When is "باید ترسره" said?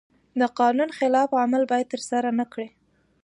1.71-2.29